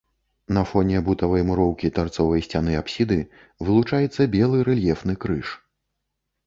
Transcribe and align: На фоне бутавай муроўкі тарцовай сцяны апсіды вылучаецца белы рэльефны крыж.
На 0.55 0.61
фоне 0.69 1.01
бутавай 1.09 1.43
муроўкі 1.49 1.93
тарцовай 1.99 2.41
сцяны 2.47 2.81
апсіды 2.81 3.19
вылучаецца 3.69 4.31
белы 4.39 4.67
рэльефны 4.73 5.13
крыж. 5.27 5.47